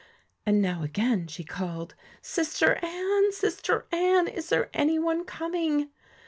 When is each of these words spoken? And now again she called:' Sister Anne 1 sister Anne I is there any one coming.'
And 0.47 0.63
now 0.63 0.81
again 0.81 1.27
she 1.27 1.43
called:' 1.43 1.93
Sister 2.33 2.83
Anne 2.83 3.09
1 3.25 3.33
sister 3.33 3.85
Anne 3.91 4.27
I 4.27 4.31
is 4.31 4.49
there 4.49 4.71
any 4.73 4.97
one 4.97 5.25
coming.' 5.25 5.91